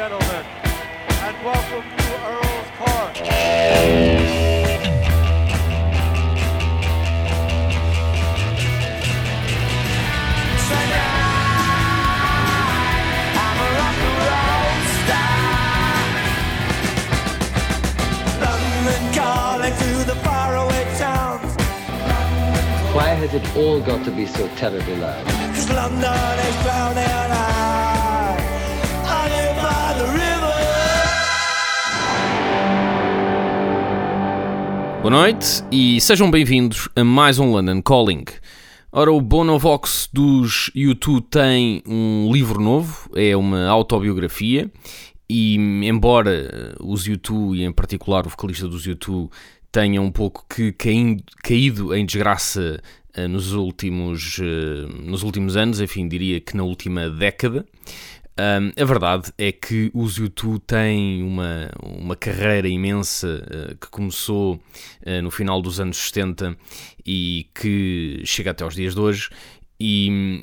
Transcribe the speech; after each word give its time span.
gentlemen, 0.00 0.46
and 1.26 1.36
welcome 1.44 1.84
to 1.98 2.12
Earl's 2.32 2.70
Court. 2.78 3.20
London 18.40 19.02
calling 19.12 19.74
to 19.74 19.90
the 20.06 20.16
faraway 20.24 20.84
towns. 20.96 21.54
Why 22.94 23.08
has 23.08 23.34
it 23.34 23.44
all 23.54 23.82
got 23.82 24.02
to 24.06 24.10
be 24.10 24.24
so 24.24 24.48
terribly 24.56 24.96
loud? 24.96 25.26
Cause 25.26 25.70
London 25.70 26.38
is 26.48 26.62
drowning 26.62 27.04
I, 27.04 27.89
Boa 35.00 35.10
noite 35.10 35.64
e 35.72 35.98
sejam 35.98 36.30
bem-vindos 36.30 36.86
a 36.94 37.02
mais 37.02 37.38
um 37.38 37.52
London 37.52 37.80
Calling. 37.80 38.24
Ora, 38.92 39.10
o 39.10 39.18
Bonovox 39.18 40.10
dos 40.12 40.70
YouTube 40.74 41.24
tem 41.30 41.82
um 41.86 42.30
livro 42.30 42.60
novo, 42.60 43.08
é 43.16 43.34
uma 43.34 43.66
autobiografia, 43.66 44.70
e 45.26 45.56
embora 45.56 46.76
os 46.78 47.06
YouTube, 47.06 47.56
e 47.56 47.64
em 47.64 47.72
particular 47.72 48.26
o 48.26 48.28
vocalista 48.28 48.68
dos 48.68 48.84
YouTube, 48.84 49.30
tenham 49.72 50.04
um 50.04 50.12
pouco 50.12 50.44
que 50.54 50.70
caído, 50.72 51.24
caído 51.42 51.94
em 51.94 52.04
desgraça 52.04 52.78
eh, 53.14 53.26
nos 53.26 53.54
últimos, 53.54 54.38
eh, 54.38 54.86
nos 55.02 55.22
últimos 55.22 55.56
anos, 55.56 55.80
enfim, 55.80 56.06
diria 56.08 56.40
que 56.40 56.54
na 56.54 56.62
última 56.62 57.08
década, 57.08 57.64
um, 58.40 58.82
a 58.82 58.84
verdade 58.86 59.32
é 59.36 59.52
que 59.52 59.90
os 59.92 60.16
YouTube 60.16 60.60
têm 60.60 61.22
uma, 61.22 61.70
uma 61.82 62.16
carreira 62.16 62.68
imensa 62.68 63.44
uh, 63.46 63.76
que 63.76 63.88
começou 63.88 64.54
uh, 64.54 65.22
no 65.22 65.30
final 65.30 65.60
dos 65.60 65.78
anos 65.78 65.98
70 65.98 66.56
e 67.04 67.48
que 67.54 68.22
chega 68.24 68.52
até 68.52 68.64
aos 68.64 68.74
dias 68.74 68.94
de 68.94 69.00
hoje. 69.00 69.28
E, 69.78 70.38